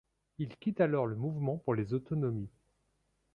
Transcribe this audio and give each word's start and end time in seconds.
Il 0.39 0.57
quitte 0.57 0.81
alors 0.81 1.05
le 1.05 1.15
Mouvement 1.15 1.57
pour 1.59 1.75
les 1.75 1.93
autonomies. 1.93 2.49